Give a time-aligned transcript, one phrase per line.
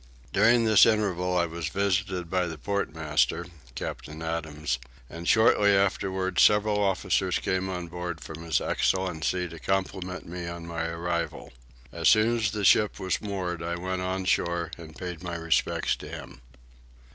[0.33, 4.79] During this interval I was visited by the port master (Captain Adams)
[5.11, 10.65] and shortly afterwards several officers came on board from his excellency to compliment me on
[10.65, 11.53] my arrival.
[11.91, 15.95] As soon as the ship was moored I went on shore and paid my respects
[15.97, 16.41] to him.